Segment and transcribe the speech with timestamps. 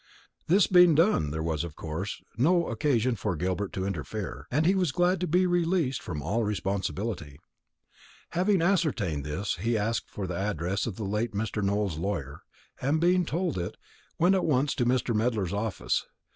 [0.47, 4.73] This being done, there was, of course, no occasion for Gilbert to interfere, and he
[4.73, 7.39] was glad to be released from all responsibility.
[8.29, 11.61] Having ascertained this, he asked for the address of the late Mr.
[11.63, 12.41] Nowell's lawyer;
[12.81, 13.77] and being told it,
[14.17, 15.13] went at once to Mr.
[15.15, 16.07] Medler's office.